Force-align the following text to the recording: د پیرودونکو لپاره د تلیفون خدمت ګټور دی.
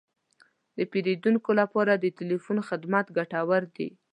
د 0.77 0.79
پیرودونکو 0.91 1.51
لپاره 1.61 1.93
د 1.95 2.05
تلیفون 2.19 2.57
خدمت 2.69 3.05
ګټور 3.17 3.63
دی. 3.75 3.89